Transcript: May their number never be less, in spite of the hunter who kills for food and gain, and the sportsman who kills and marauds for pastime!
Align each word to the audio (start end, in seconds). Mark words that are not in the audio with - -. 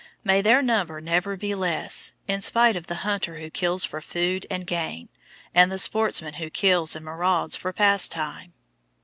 May 0.23 0.41
their 0.41 0.63
number 0.63 0.99
never 0.99 1.37
be 1.37 1.53
less, 1.53 2.13
in 2.27 2.41
spite 2.41 2.75
of 2.75 2.87
the 2.87 2.95
hunter 3.05 3.37
who 3.37 3.51
kills 3.51 3.85
for 3.85 4.01
food 4.01 4.47
and 4.49 4.65
gain, 4.65 5.09
and 5.53 5.71
the 5.71 5.77
sportsman 5.77 6.33
who 6.33 6.49
kills 6.49 6.95
and 6.95 7.05
marauds 7.05 7.55
for 7.55 7.71
pastime! 7.71 8.53